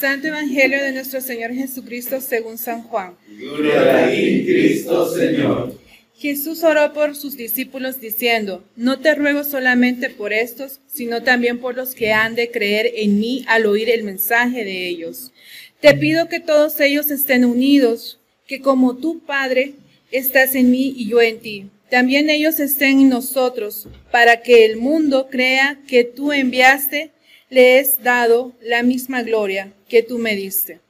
[0.00, 3.16] Santo Evangelio de nuestro Señor Jesucristo según San Juan.
[3.36, 5.78] Gloria a ti, Cristo Señor.
[6.16, 11.76] Jesús oró por sus discípulos diciendo, no te ruego solamente por estos, sino también por
[11.76, 15.32] los que han de creer en mí al oír el mensaje de ellos.
[15.80, 19.74] Te pido que todos ellos estén unidos, que como tú, Padre,
[20.10, 24.78] estás en mí y yo en ti, también ellos estén en nosotros, para que el
[24.78, 27.10] mundo crea que tú enviaste,
[27.50, 30.80] le has dado la misma gloria que tú me diste,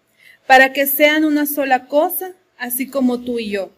[0.47, 3.71] para que sean una sola cosa, así como tú y yo.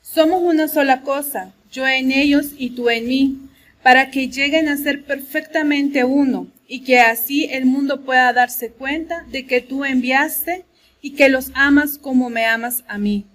[0.00, 3.36] Somos una sola cosa, yo en ellos y tú en mí,
[3.82, 9.24] para que lleguen a ser perfectamente uno y que así el mundo pueda darse cuenta
[9.30, 10.64] de que tú enviaste
[11.02, 13.26] y que los amas como me amas a mí.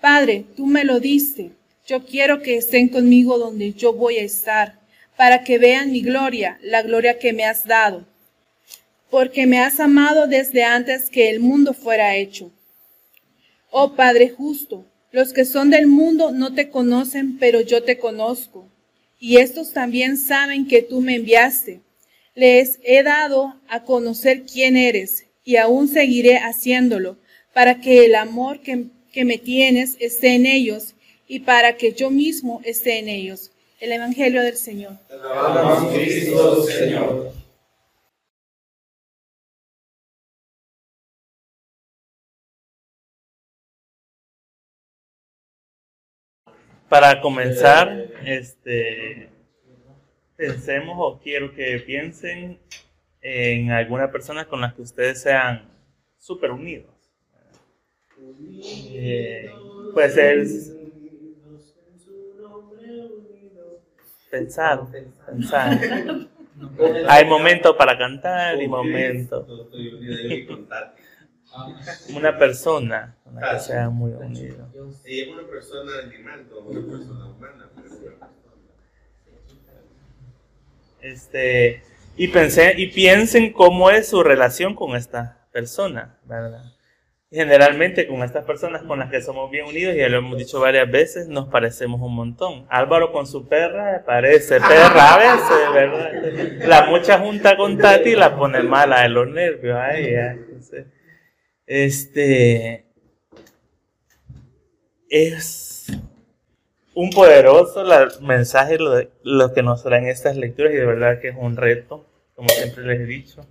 [0.00, 1.52] Padre, tú me lo diste,
[1.86, 4.80] yo quiero que estén conmigo donde yo voy a estar,
[5.16, 8.06] para que vean mi gloria, la gloria que me has dado,
[9.10, 12.52] porque me has amado desde antes que el mundo fuera hecho.
[13.70, 18.68] Oh Padre justo, los que son del mundo no te conocen, pero yo te conozco.
[19.18, 21.80] Y estos también saben que tú me enviaste.
[22.34, 27.16] Les he dado a conocer quién eres y aún seguiré haciéndolo
[27.54, 30.94] para que el amor que, que me tienes esté en ellos
[31.26, 33.52] y para que yo mismo esté en ellos.
[33.78, 34.94] El Evangelio del Señor.
[35.10, 37.32] Alabamos Cristo Señor.
[46.88, 49.28] Para comenzar, este,
[50.36, 52.58] pensemos o quiero que piensen
[53.20, 55.68] en alguna persona con la que ustedes sean
[56.16, 56.94] súper unidos.
[58.58, 59.50] Eh,
[59.92, 60.46] puede ser
[64.30, 64.80] pensar,
[65.26, 65.80] pensar.
[67.08, 69.46] Hay momentos para cantar y momentos.
[72.14, 74.68] Una persona la que sean muy unidos.
[75.04, 78.30] Y es una persona animal, una persona humana, pero es una persona.
[81.00, 81.82] Este,
[82.16, 86.75] y, pensé, y piensen cómo es su relación con esta persona, ¿verdad?
[87.30, 90.88] Generalmente con estas personas con las que somos bien unidos, ya lo hemos dicho varias
[90.88, 92.66] veces, nos parecemos un montón.
[92.68, 96.68] Álvaro con su perra parece perra a veces, ¿verdad?
[96.68, 99.76] La mucha junta con Tati la pone mala de los nervios
[101.66, 102.86] este
[105.08, 105.86] es
[106.94, 111.20] un poderoso la- mensaje lo, de- lo que nos traen estas lecturas y de verdad
[111.20, 113.44] que es un reto, como siempre les he dicho.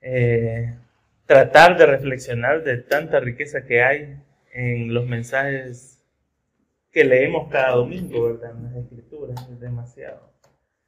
[0.00, 0.74] Eh,
[1.26, 4.16] tratar de reflexionar de tanta riqueza que hay
[4.52, 6.02] en los mensajes
[6.92, 8.52] que leemos cada domingo, ¿verdad?
[8.56, 10.32] En las escrituras, es demasiado,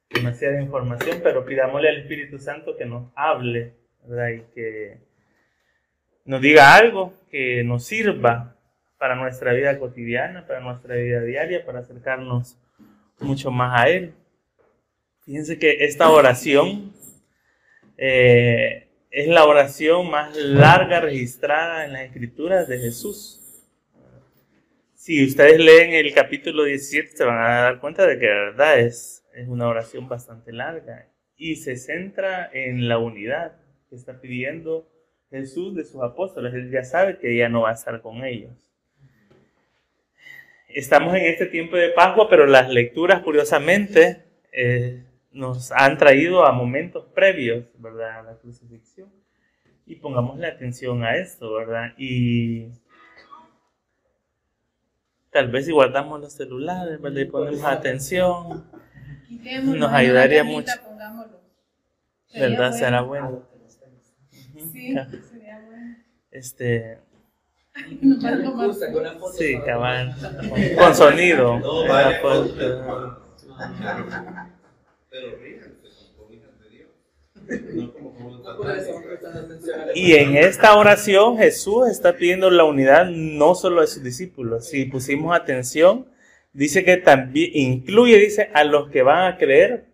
[0.09, 3.73] demasiada información, pero pidámosle al Espíritu Santo que nos hable,
[4.05, 4.29] ¿verdad?
[4.29, 4.97] Y que
[6.25, 8.55] nos diga algo que nos sirva
[8.97, 12.57] para nuestra vida cotidiana, para nuestra vida diaria, para acercarnos
[13.19, 14.13] mucho más a Él.
[15.25, 16.91] Fíjense que esta oración
[17.97, 23.37] eh, es la oración más larga registrada en las escrituras de Jesús.
[24.93, 28.79] Si ustedes leen el capítulo 17 se van a dar cuenta de que de verdad
[28.79, 33.53] es, es una oración bastante larga y se centra en la unidad
[33.89, 34.87] que está pidiendo
[35.31, 36.53] Jesús de sus apóstoles.
[36.53, 38.51] Él ya sabe que ya no va a estar con ellos.
[40.67, 46.51] Estamos en este tiempo de Pascua, pero las lecturas, curiosamente, eh, nos han traído a
[46.51, 48.19] momentos previos, ¿verdad?
[48.19, 49.09] A la crucifixión.
[49.85, 51.93] Y pongámosle atención a esto, ¿verdad?
[51.97, 52.69] Y
[55.31, 57.21] tal vez si guardamos los celulares, ¿verdad?
[57.21, 58.69] Y ponemos atención,
[59.65, 60.73] Nos ayudaría mucho.
[62.35, 62.71] ¿verdad?
[62.71, 63.43] Será bueno.
[64.51, 64.91] Sí,
[65.31, 65.95] sería bueno.
[66.31, 66.99] Este,
[69.37, 70.15] sí, cabal.
[70.77, 71.59] Con sonido.
[71.59, 72.21] No, ¿verdad?
[75.09, 76.89] Pero ríganse, son hijas de Dios.
[77.75, 78.43] No como como
[79.95, 84.67] Y en esta oración Jesús está pidiendo la unidad no solo de sus discípulos.
[84.67, 86.07] Si pusimos atención,
[86.53, 89.85] dice que también incluye, dice, a los que van a creer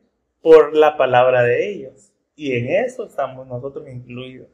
[0.42, 2.12] por la palabra de ellos.
[2.36, 4.50] Y en eso estamos nosotros incluidos.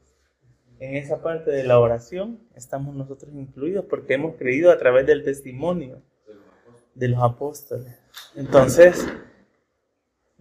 [0.80, 5.24] En esa parte de la oración estamos nosotros incluidos porque hemos creído a través del
[5.24, 6.02] testimonio
[6.96, 8.00] de los apóstoles.
[8.36, 9.08] Entonces,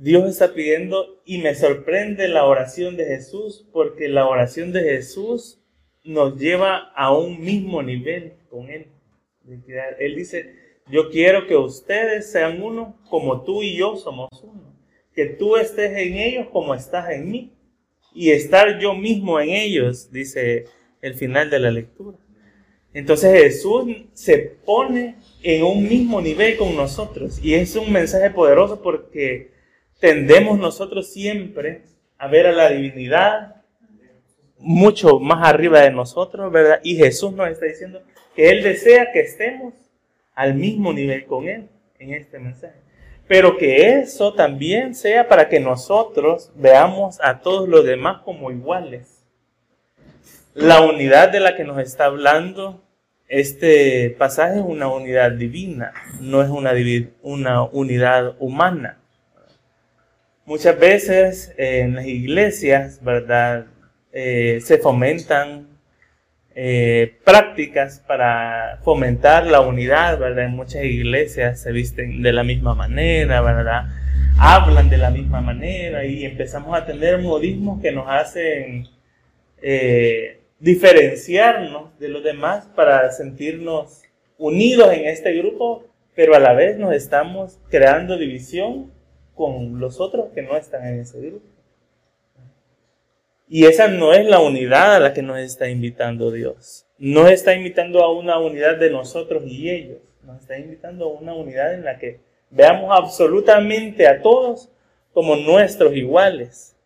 [0.01, 5.61] Dios está pidiendo y me sorprende la oración de Jesús porque la oración de Jesús
[6.05, 8.87] nos lleva a un mismo nivel con Él.
[9.99, 10.55] Él dice,
[10.91, 14.75] yo quiero que ustedes sean uno como tú y yo somos uno.
[15.15, 17.53] Que tú estés en ellos como estás en mí.
[18.15, 20.65] y estar yo mismo en ellos, dice
[21.03, 22.17] el final de la lectura.
[22.95, 28.81] Entonces Jesús se pone en un mismo nivel con nosotros y es un mensaje poderoso
[28.81, 29.60] porque
[30.01, 31.83] tendemos nosotros siempre
[32.19, 33.63] a ver a la divinidad
[34.59, 36.81] mucho más arriba de nosotros, ¿verdad?
[36.83, 38.03] Y Jesús nos está diciendo
[38.35, 39.75] que Él desea que estemos
[40.35, 41.69] al mismo nivel con Él
[41.99, 42.81] en este mensaje.
[43.29, 49.21] Pero que eso también sea para que nosotros veamos a todos los demás como iguales
[50.55, 52.83] la unidad de la que nos está hablando
[53.29, 56.73] este pasaje es una unidad divina, no es una,
[57.23, 59.00] una unidad humana.
[60.51, 63.67] Muchas veces en las iglesias, ¿verdad?
[64.13, 65.69] Eh, se fomentan
[66.57, 70.47] eh, prácticas para fomentar la unidad, ¿verdad?
[70.47, 73.91] En muchas iglesias se visten de la misma manera, ¿verdad?
[74.41, 78.89] Hablan de la misma manera y empezamos a tener modismos que nos hacen
[79.63, 84.03] eh, diferenciarnos de los demás para sentirnos
[84.37, 85.85] unidos en este grupo,
[86.17, 88.91] pero a la vez nos estamos creando división
[89.41, 91.47] con los otros que no están en ese grupo.
[93.49, 96.87] Y esa no es la unidad a la que nos está invitando Dios.
[96.99, 99.97] No está invitando a una unidad de nosotros y ellos.
[100.25, 102.21] Nos está invitando a una unidad en la que
[102.51, 104.69] veamos absolutamente a todos
[105.15, 106.77] como nuestros iguales.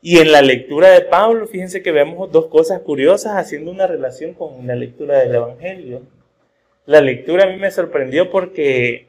[0.00, 4.34] Y en la lectura de Pablo, fíjense que vemos dos cosas curiosas haciendo una relación
[4.34, 6.02] con la lectura del Evangelio.
[6.84, 9.05] La lectura a mí me sorprendió porque,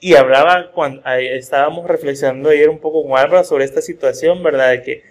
[0.00, 4.70] y hablaba cuando estábamos reflexionando ayer un poco con Álvaro sobre esta situación, ¿verdad?
[4.70, 5.02] De que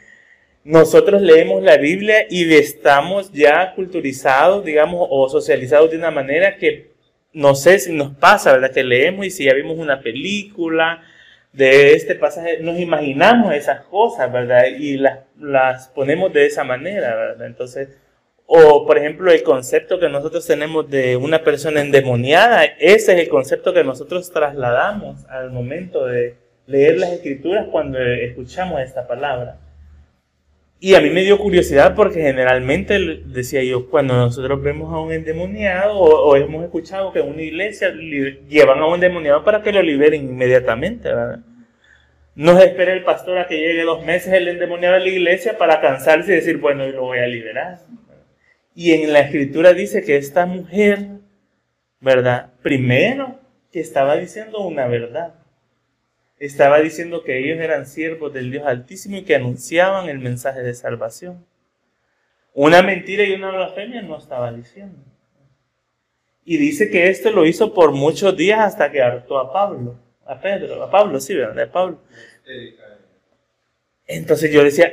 [0.63, 6.91] nosotros leemos la Biblia y estamos ya culturizados, digamos, o socializados de una manera que
[7.33, 8.71] no sé si nos pasa, ¿verdad?
[8.71, 11.03] Que leemos y si ya vimos una película,
[11.53, 14.65] de este pasaje nos imaginamos esas cosas, ¿verdad?
[14.77, 17.47] Y las, las ponemos de esa manera, ¿verdad?
[17.47, 17.89] Entonces,
[18.47, 23.27] o por ejemplo el concepto que nosotros tenemos de una persona endemoniada, ese es el
[23.27, 26.35] concepto que nosotros trasladamos al momento de
[26.65, 29.57] leer las escrituras cuando escuchamos esta palabra.
[30.79, 35.11] Y a mí me dio curiosidad porque generalmente, decía yo, cuando nosotros vemos a un
[35.11, 37.91] endemoniado o, hemos escuchado que en una iglesia
[38.47, 41.39] llevan a un endemoniado para que lo liberen inmediatamente, ¿verdad?
[42.35, 45.57] No se espera el pastor a que llegue dos meses el endemoniado a la iglesia
[45.57, 47.79] para cansarse y decir, bueno, yo lo voy a liberar.
[48.77, 51.07] Y en la escritura dice que esta mujer,
[51.99, 52.53] ¿verdad?
[52.61, 53.39] Primero
[53.71, 55.33] que estaba diciendo una verdad
[56.39, 60.73] estaba diciendo que ellos eran siervos del Dios Altísimo y que anunciaban el mensaje de
[60.73, 61.45] salvación.
[62.53, 64.99] Una mentira y una blasfemia no estaba diciendo.
[66.45, 70.39] Y dice que esto lo hizo por muchos días hasta que hartó a Pablo, a
[70.39, 71.59] Pedro, a Pablo, sí, ¿verdad?
[71.59, 71.99] A Pablo.
[74.05, 74.91] Entonces yo decía,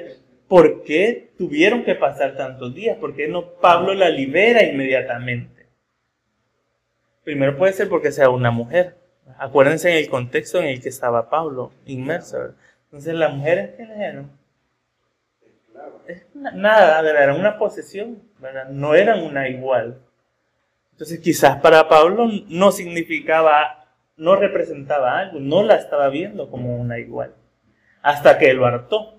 [0.49, 2.99] ¿por qué tuvieron que pasar tantos días?
[2.99, 5.67] ¿Por qué no Pablo la libera inmediatamente?
[7.25, 8.97] Primero puede ser porque sea una mujer.
[9.39, 12.55] Acuérdense en el contexto en el que estaba Pablo, inmerso.
[12.85, 14.45] Entonces las mujeres que le dieron
[16.35, 18.23] nada, era una posesión,
[18.71, 19.99] no eran una igual.
[20.93, 23.87] Entonces quizás para Pablo no significaba,
[24.17, 27.35] no representaba algo, no la estaba viendo como una igual,
[28.03, 29.19] hasta que lo hartó.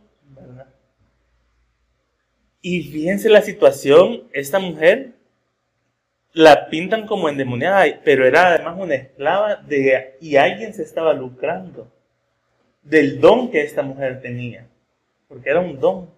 [2.67, 5.11] Y fíjense la situación, esta mujer
[6.33, 11.93] la pintan como endemoniada, pero era además una esclava de, y alguien se estaba lucrando
[12.81, 14.65] del don que esta mujer tenía,
[15.27, 16.09] porque era un don,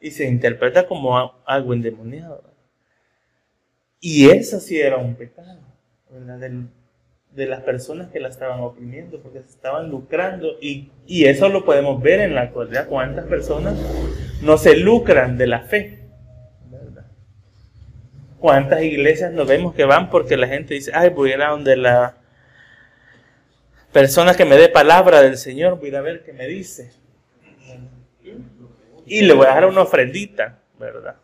[0.00, 2.42] y se interpreta como algo endemoniado.
[4.00, 5.60] Y eso sí era un pecado,
[7.30, 11.66] de, las personas que la estaban oprimiendo, porque se estaban lucrando, y, y eso lo
[11.66, 13.78] podemos ver en la actualidad, cuántas personas
[14.44, 16.04] no se lucran de la fe
[18.44, 21.48] ¿Cuántas iglesias nos vemos que van porque la gente dice, ay, voy a ir a
[21.48, 22.18] donde la
[23.90, 26.92] persona que me dé palabra del Señor, voy a ver qué me dice?
[29.06, 31.16] Y le voy a dejar una ofrendita, ¿verdad?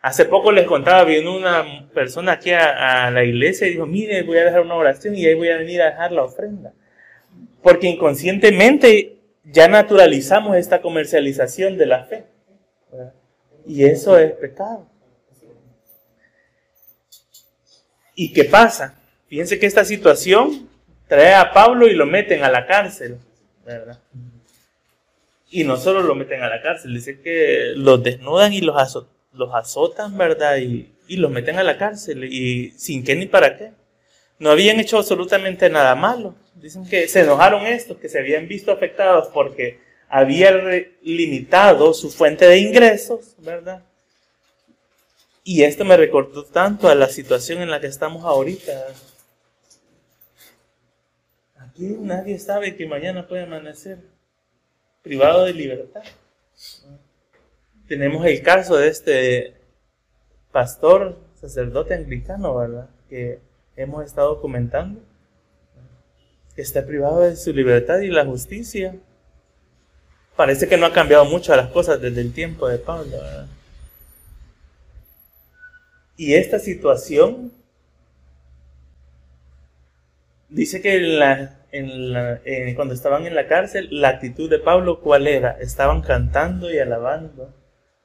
[0.00, 4.38] Hace poco les contaba, vino una persona aquí a, la iglesia y dijo, mire, voy
[4.38, 6.72] a dejar una oración y ahí voy a venir a dejar la ofrenda.
[7.62, 12.31] Porque inconscientemente ya naturalizamos esta comercialización de la fe.
[13.66, 14.86] Y eso es pecado.
[18.14, 18.98] ¿Y qué pasa?
[19.28, 20.68] Fíjense que esta situación
[21.08, 23.18] trae a Pablo y lo meten a la cárcel,
[23.64, 23.98] ¿verdad?
[25.50, 28.76] Y no solo lo meten a la cárcel, dice que los desnudan y los,
[29.54, 30.58] azotan, ¿verdad?
[30.58, 33.72] Y, y los meten a la cárcel y sin qué ni para qué.
[34.38, 36.34] No habían hecho absolutamente nada malo.
[36.54, 39.80] Dicen que se enojaron estos, que se habían visto afectados porque
[40.14, 40.52] había
[41.00, 43.82] limitado su fuente de ingresos, ¿verdad?
[45.42, 48.88] Y esto me recordó tanto a la situación en la que estamos ahorita.
[51.56, 54.00] Aquí nadie sabe que mañana puede amanecer
[55.00, 56.02] privado de libertad.
[57.88, 59.54] Tenemos el caso de este
[60.52, 62.90] pastor, sacerdote anglicano, ¿verdad?
[63.08, 63.40] Que
[63.76, 65.00] hemos estado comentando,
[66.54, 68.94] que está privado de su libertad y la justicia.
[70.36, 73.46] Parece que no ha cambiado mucho las cosas desde el tiempo de Pablo, ¿verdad?
[76.16, 77.52] Y esta situación
[80.48, 85.52] dice que cuando estaban en la cárcel, la actitud de Pablo, ¿cuál era?
[85.60, 87.52] Estaban cantando y alabando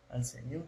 [0.10, 0.64] al Señor.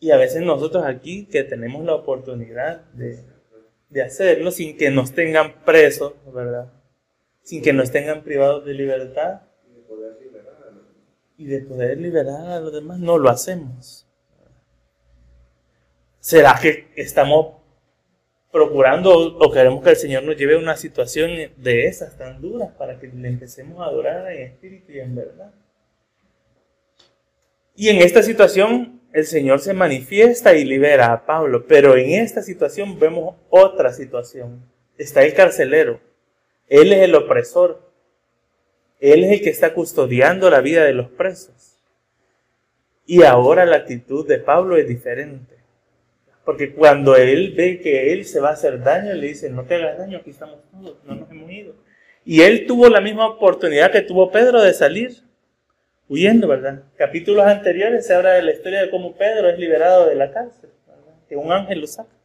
[0.00, 3.24] Y a veces nosotros aquí que tenemos la oportunidad de,
[3.88, 6.72] de hacerlo sin que nos tengan presos, ¿verdad?
[7.46, 9.42] Sin que nos tengan privados de libertad
[11.38, 14.04] y de poder liberar a los demás, no lo hacemos.
[16.18, 17.58] ¿Será que estamos
[18.50, 22.72] procurando o queremos que el Señor nos lleve a una situación de esas tan duras
[22.76, 25.54] para que le empecemos a adorar en espíritu y en verdad?
[27.76, 32.42] Y en esta situación el Señor se manifiesta y libera a Pablo, pero en esta
[32.42, 34.68] situación vemos otra situación.
[34.98, 36.00] Está el carcelero,
[36.68, 37.80] él es el opresor,
[39.00, 41.78] él es el que está custodiando la vida de los presos.
[43.06, 45.56] Y ahora la actitud de Pablo es diferente.
[46.44, 49.76] Porque cuando él ve que él se va a hacer daño, le dice, no te
[49.76, 51.74] hagas daño, aquí estamos todos, no nos hemos ido.
[52.24, 55.12] Y él tuvo la misma oportunidad que tuvo Pedro de salir
[56.08, 56.82] huyendo, ¿verdad?
[56.96, 60.70] Capítulos anteriores se habla de la historia de cómo Pedro es liberado de la cárcel,
[61.28, 62.15] que un ángel lo saca.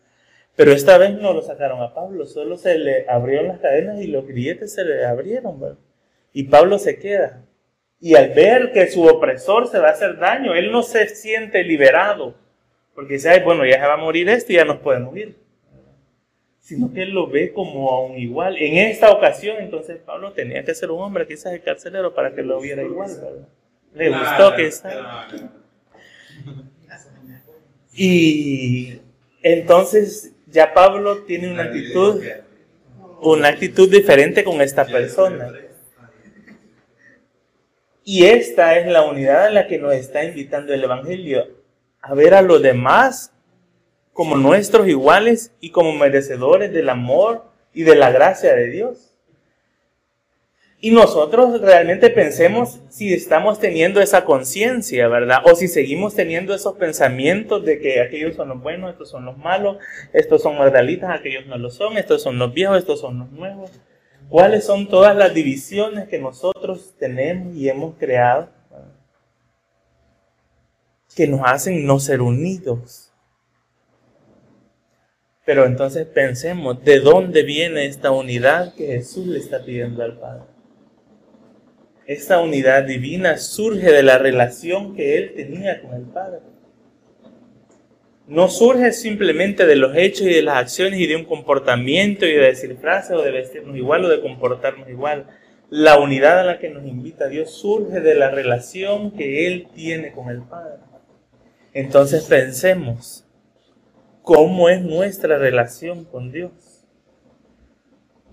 [0.56, 4.08] Pero esta vez no lo sacaron a Pablo, solo se le abrieron las cadenas y
[4.08, 5.78] los grilletes se le abrieron, ¿verdad?
[6.34, 7.44] Y Pablo se queda.
[8.00, 11.64] Y al ver que su opresor se va a hacer daño, él no se siente
[11.64, 12.36] liberado.
[12.96, 15.36] Porque dice, Ay, bueno, ya se va a morir este y ya nos podemos ir.
[16.60, 18.58] Sino que él lo ve como a un igual.
[18.58, 22.42] En esta ocasión, entonces Pablo tenía que ser un hombre, quizás el carcelero, para que
[22.42, 23.48] lo viera igual.
[23.94, 24.72] Le gustó que
[27.94, 29.00] Y
[29.44, 32.24] entonces ya Pablo tiene una actitud,
[33.22, 35.52] una actitud diferente con esta persona.
[38.04, 41.48] Y esta es la unidad a la que nos está invitando el Evangelio,
[42.02, 43.32] a ver a los demás
[44.14, 49.11] como nuestros iguales y como merecedores del amor y de la gracia de Dios.
[50.84, 55.44] Y nosotros realmente pensemos si estamos teniendo esa conciencia, ¿verdad?
[55.46, 59.38] O si seguimos teniendo esos pensamientos de que aquellos son los buenos, estos son los
[59.38, 59.78] malos,
[60.12, 63.72] estos son magdalitas, aquellos no lo son, estos son los viejos, estos son los nuevos
[64.32, 68.50] cuáles son todas las divisiones que nosotros tenemos y hemos creado
[71.14, 73.12] que nos hacen no ser unidos.
[75.46, 80.51] Pero entonces pensemos, ¿de dónde viene esta unidad que Jesús le está pidiendo al Padre?
[82.06, 86.40] Esta unidad divina surge de la relación que Él tenía con el Padre
[88.32, 92.32] no surge simplemente de los hechos y de las acciones y de un comportamiento y
[92.32, 95.28] de decir frases o de vestirnos igual o de comportarnos igual.
[95.70, 100.14] La unidad a la que nos invita Dios surge de la relación que Él tiene
[100.14, 100.78] con el Padre.
[101.74, 103.26] Entonces pensemos,
[104.22, 106.81] ¿cómo es nuestra relación con Dios?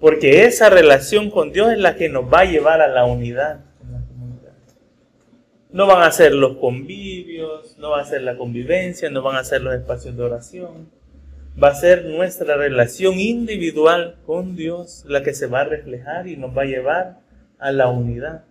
[0.01, 3.65] Porque esa relación con Dios es la que nos va a llevar a la unidad.
[5.71, 9.45] No van a ser los convivios, no va a ser la convivencia, no van a
[9.45, 10.91] ser los espacios de oración.
[11.63, 16.37] Va a ser nuestra relación individual con Dios la que se va a reflejar y
[16.37, 17.21] nos va a llevar
[17.59, 18.45] a la unidad.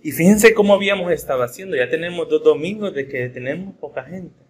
[0.00, 1.76] Y fíjense cómo habíamos estado haciendo.
[1.76, 4.47] Ya tenemos dos domingos de que tenemos poca gente.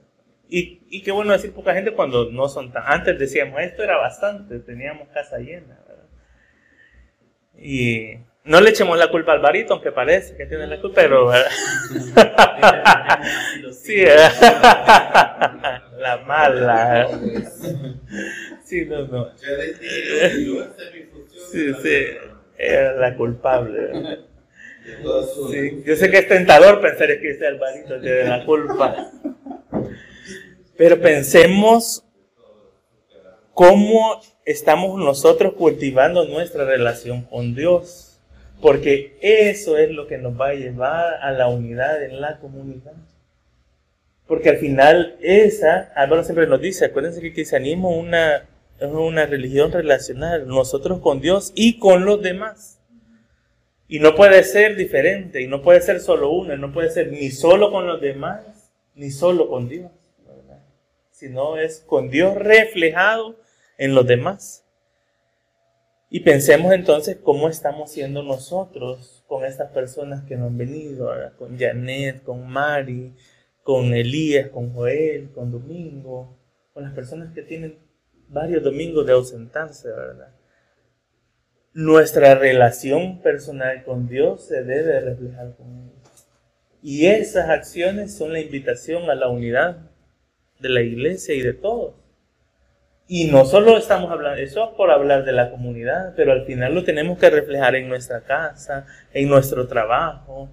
[0.48, 2.84] Y, y qué bueno decir poca gente cuando no son tan...
[2.86, 5.78] Antes decíamos, esto era bastante, teníamos casa llena.
[5.86, 6.04] ¿verdad?
[7.58, 11.30] Y no le echemos la culpa al barito, aunque parece que tiene la culpa, pero...
[13.72, 14.04] sí,
[15.98, 17.08] la mala.
[18.64, 19.30] Sí, no, no.
[21.50, 22.06] Sí, sí,
[22.56, 24.18] era la culpable.
[25.50, 29.10] Sí, yo sé que es tentador pensar que es el barito tiene la culpa.
[30.78, 32.04] Pero pensemos
[33.52, 38.20] cómo estamos nosotros cultivando nuestra relación con Dios.
[38.62, 42.92] Porque eso es lo que nos va a llevar a la unidad en la comunidad.
[44.28, 49.26] Porque al final esa, Álvaro siempre nos dice, acuérdense que el cristianismo una, Es una
[49.26, 52.78] religión relacional, nosotros con Dios y con los demás.
[53.88, 57.30] Y no puede ser diferente, y no puede ser solo uno, no puede ser ni
[57.30, 58.40] solo con los demás,
[58.94, 59.90] ni solo con Dios,
[61.18, 63.36] sino es con Dios reflejado
[63.76, 64.64] en los demás.
[66.10, 71.58] Y pensemos entonces cómo estamos siendo nosotros con estas personas que nos han venido, con
[71.58, 73.14] Janet, con Mari,
[73.64, 76.38] con Elías, con Joel, con Domingo,
[76.72, 77.78] con las personas que tienen
[78.28, 80.32] varios domingos de ausentarse, ¿verdad?
[81.74, 85.90] Nuestra relación personal con Dios se debe reflejar con Él.
[86.80, 89.87] Y esas acciones son la invitación a la unidad
[90.60, 91.94] de la iglesia y de todos.
[93.06, 96.84] Y no solo estamos hablando, eso por hablar de la comunidad, pero al final lo
[96.84, 100.50] tenemos que reflejar en nuestra casa, en nuestro trabajo,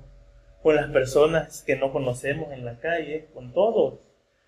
[0.64, 4.00] con las personas que no conocemos en la calle, con todos.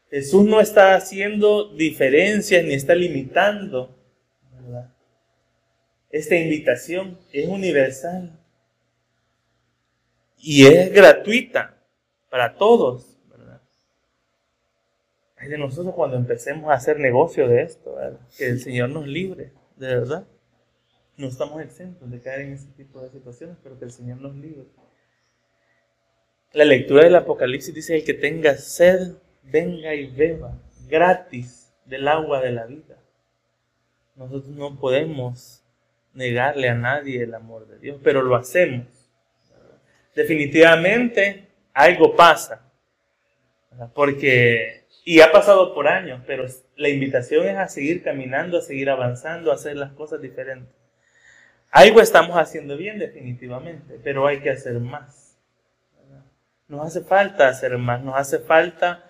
[0.10, 3.94] Jesús no está haciendo diferencias ni está limitando.
[6.10, 8.40] Esta invitación es universal
[10.38, 11.76] y es gratuita
[12.30, 13.17] para todos
[15.50, 17.98] de nosotros cuando empecemos a hacer negocio de esto,
[18.38, 20.28] que el Señor nos libre, de verdad.
[21.18, 24.36] No estamos exentos de caer en ese tipo de situaciones, pero que el Señor nos
[24.36, 24.68] libre.
[26.54, 32.42] La lectura del Apocalipsis dice, el que tenga sed, venga y beba gratis del agua
[32.42, 32.98] de la vida.
[34.16, 35.64] Nosotros no podemos
[36.14, 38.88] negarle a nadie el amor de Dios, pero lo hacemos.
[40.16, 42.72] Definitivamente algo pasa,
[43.94, 48.90] porque y ha pasado por años, pero la invitación es a seguir caminando, a seguir
[48.90, 50.76] avanzando, a hacer las cosas diferentes.
[51.72, 55.38] Algo estamos haciendo bien definitivamente, pero hay que hacer más.
[56.68, 59.10] Nos hace falta hacer más, nos hace falta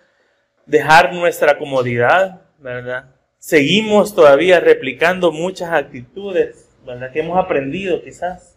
[0.68, 3.16] dejar nuestra comodidad, ¿verdad?
[3.40, 7.12] Seguimos todavía replicando muchas actitudes, ¿verdad?
[7.12, 8.56] Que hemos aprendido quizás.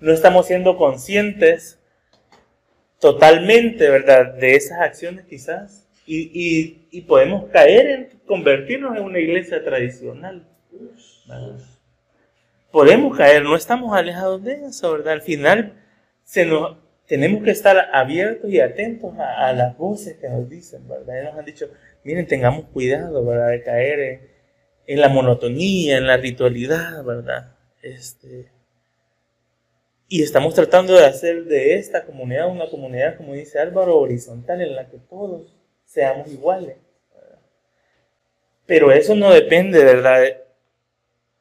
[0.00, 1.80] No estamos siendo conscientes
[3.00, 4.34] totalmente, ¿verdad?
[4.34, 10.46] De esas acciones quizás y, podemos caer en convertirnos en una iglesia tradicional.
[12.70, 15.14] Podemos caer, no estamos alejados de eso, ¿verdad?
[15.14, 15.74] Al final
[16.24, 21.22] se nos, tenemos que estar abiertos y atentos a, las voces que nos dicen, ¿verdad?
[21.22, 21.70] Y nos han dicho,
[22.02, 23.50] miren, tengamos cuidado, ¿verdad?
[23.50, 24.20] De caer en,
[24.86, 27.56] en la monotonía, en la ritualidad, ¿verdad?
[27.82, 28.50] Este,
[30.08, 34.74] y estamos tratando de hacer de esta comunidad una comunidad, como dice Álvaro, horizontal, en
[34.74, 36.76] la que todos seamos iguales.
[38.66, 40.22] Pero eso no depende, ¿verdad?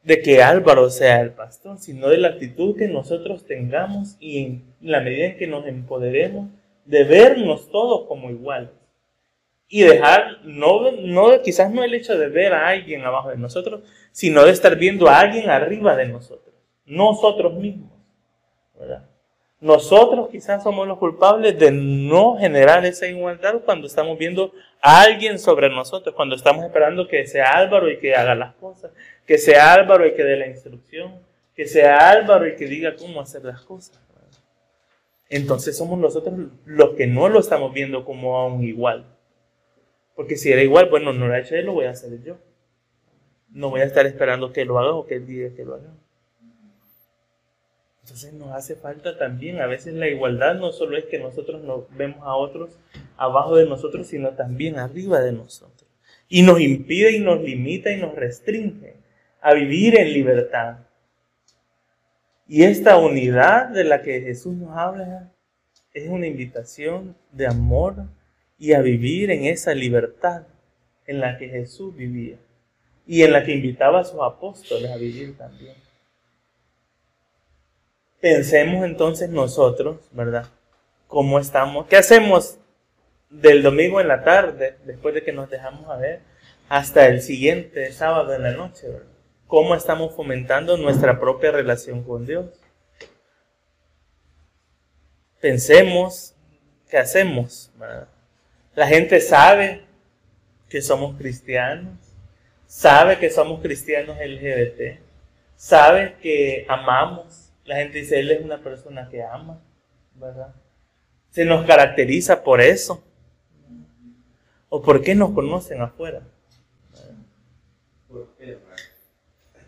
[0.03, 4.75] De que Álvaro sea el pastor, sino de la actitud que nosotros tengamos y en
[4.81, 6.49] la medida en que nos empoderemos
[6.85, 8.69] de vernos todos como iguales.
[9.69, 13.81] Y dejar, no, no, quizás no el hecho de ver a alguien abajo de nosotros,
[14.11, 16.53] sino de estar viendo a alguien arriba de nosotros,
[16.85, 17.89] nosotros mismos.
[19.63, 25.39] Nosotros quizás somos los culpables de no generar esa igualdad cuando estamos viendo a alguien
[25.39, 28.91] sobre nosotros, cuando estamos esperando que sea Álvaro y que haga las cosas,
[29.25, 31.13] que sea Álvaro y que dé la instrucción,
[31.55, 33.97] que sea Álvaro y que diga cómo hacer las cosas.
[35.29, 36.33] Entonces somos nosotros
[36.65, 39.05] los que no lo estamos viendo como a un igual.
[40.13, 42.35] Porque si era igual, bueno, no lo ha hecho él, lo voy a hacer yo.
[43.49, 45.93] No voy a estar esperando que lo haga o que él diga que lo haga.
[48.03, 51.85] Entonces nos hace falta también, a veces la igualdad no solo es que nosotros nos
[51.95, 52.77] vemos a otros
[53.15, 55.89] abajo de nosotros, sino también arriba de nosotros.
[56.27, 58.95] Y nos impide y nos limita y nos restringe
[59.41, 60.79] a vivir en libertad.
[62.45, 65.31] Y esta unidad de la que Jesús nos habla
[65.93, 68.07] es una invitación de amor
[68.57, 70.43] y a vivir en esa libertad
[71.05, 72.37] en la que Jesús vivía
[73.07, 75.75] y en la que invitaba a sus apóstoles a vivir también.
[78.23, 80.45] Pensemos entonces nosotros, ¿verdad?
[81.07, 81.87] ¿Cómo estamos?
[81.87, 82.57] ¿Qué hacemos
[83.29, 86.21] del domingo en la tarde, después de que nos dejamos a ver,
[86.69, 89.11] hasta el siguiente sábado en la noche, ¿verdad?
[89.45, 92.45] ¿Cómo estamos fomentando nuestra propia relación con Dios?
[95.41, 96.33] Pensemos,
[96.89, 97.73] ¿qué hacemos?
[98.73, 99.81] La gente sabe
[100.69, 101.97] que somos cristianos,
[102.67, 105.01] sabe que somos cristianos LGBT,
[105.57, 109.61] sabe que amamos la gente dice, él es una persona que ama,
[110.15, 110.53] ¿verdad?
[111.29, 113.03] Se nos caracteriza por eso.
[114.69, 116.23] ¿O por qué nos conocen afuera?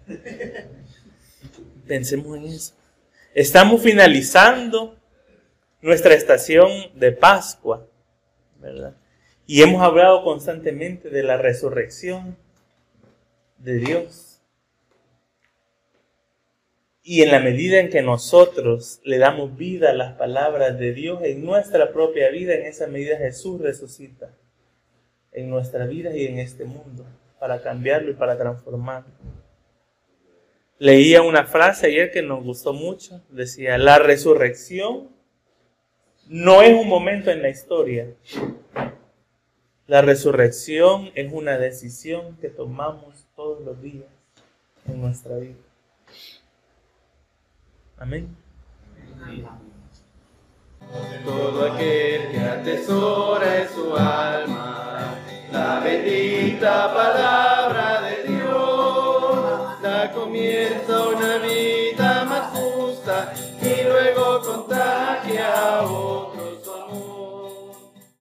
[1.87, 2.73] Pensemos en eso.
[3.33, 4.97] Estamos finalizando
[5.81, 7.87] nuestra estación de Pascua,
[8.59, 8.95] ¿verdad?
[9.45, 12.35] Y hemos hablado constantemente de la resurrección
[13.57, 14.34] de Dios.
[17.07, 21.21] Y en la medida en que nosotros le damos vida a las palabras de Dios
[21.21, 24.33] en nuestra propia vida, en esa medida Jesús resucita
[25.31, 27.05] en nuestra vida y en este mundo
[27.39, 29.13] para cambiarlo y para transformarlo.
[30.79, 33.21] Leía una frase ayer que nos gustó mucho.
[33.29, 35.09] Decía, la resurrección
[36.27, 38.07] no es un momento en la historia.
[39.85, 44.07] La resurrección es una decisión que tomamos todos los días
[44.87, 45.53] en nuestra vida.
[47.97, 48.35] Amén.
[51.23, 55.15] Todo aquel que atesora en su alma
[55.51, 57.64] la bendita palabra